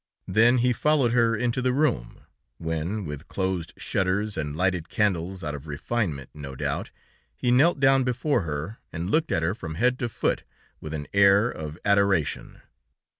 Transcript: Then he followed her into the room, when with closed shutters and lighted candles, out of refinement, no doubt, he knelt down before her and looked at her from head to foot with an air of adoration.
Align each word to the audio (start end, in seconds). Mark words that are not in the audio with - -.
Then 0.27 0.57
he 0.57 0.73
followed 0.73 1.11
her 1.11 1.35
into 1.35 1.61
the 1.61 1.73
room, 1.73 2.21
when 2.57 3.05
with 3.05 3.27
closed 3.27 3.73
shutters 3.77 4.35
and 4.35 4.55
lighted 4.57 4.89
candles, 4.89 5.43
out 5.43 5.53
of 5.53 5.67
refinement, 5.67 6.31
no 6.33 6.55
doubt, 6.55 6.89
he 7.37 7.51
knelt 7.51 7.79
down 7.79 8.03
before 8.03 8.41
her 8.41 8.79
and 8.91 9.11
looked 9.11 9.31
at 9.31 9.43
her 9.43 9.53
from 9.53 9.75
head 9.75 9.99
to 9.99 10.09
foot 10.09 10.43
with 10.79 10.95
an 10.95 11.05
air 11.13 11.51
of 11.51 11.77
adoration. 11.85 12.63